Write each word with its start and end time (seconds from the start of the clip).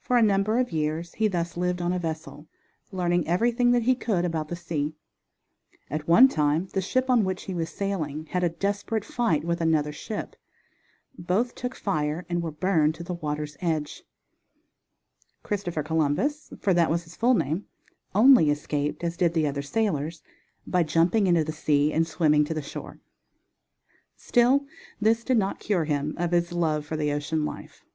For 0.00 0.18
a 0.18 0.22
number 0.22 0.58
of 0.58 0.70
years 0.70 1.14
he 1.14 1.28
thus 1.28 1.56
lived 1.56 1.80
on 1.80 1.90
a 1.90 1.98
vessel, 1.98 2.46
learning 2.92 3.26
everything 3.26 3.70
that 3.70 3.84
he 3.84 3.94
could 3.94 4.26
about 4.26 4.48
the 4.48 4.54
sea. 4.54 4.92
At 5.88 6.06
one 6.06 6.28
time 6.28 6.66
the 6.74 6.82
ship 6.82 7.08
on 7.08 7.24
which 7.24 7.44
he 7.44 7.54
was 7.54 7.70
sailing 7.70 8.26
had 8.26 8.44
a 8.44 8.50
desperate 8.50 9.06
fight 9.06 9.44
with 9.44 9.62
another 9.62 9.92
ship; 9.94 10.36
both 11.16 11.54
took 11.54 11.74
fire 11.74 12.26
and 12.28 12.42
were 12.42 12.50
burned 12.50 12.94
to 12.96 13.02
the 13.02 13.14
water's 13.14 13.56
edge. 13.62 14.02
Christopher 15.42 15.82
Columbus, 15.82 16.52
for 16.60 16.74
that 16.74 16.90
was 16.90 17.04
his 17.04 17.16
full 17.16 17.32
name, 17.32 17.64
only 18.14 18.50
escaped, 18.50 19.02
as 19.02 19.16
did 19.16 19.32
the 19.32 19.46
other 19.46 19.62
sailors, 19.62 20.22
by 20.66 20.82
jumping 20.82 21.26
into 21.26 21.44
the 21.44 21.50
sea 21.52 21.94
and 21.94 22.06
swimming 22.06 22.44
to 22.44 22.52
the 22.52 22.60
shore. 22.60 23.00
Still 24.16 24.66
this 25.00 25.24
did 25.24 25.38
not 25.38 25.60
cure 25.60 25.86
him 25.86 26.12
of 26.18 26.32
his 26.32 26.52
love 26.52 26.84
for 26.84 26.98
the 26.98 27.10
ocean 27.10 27.46
life. 27.46 27.86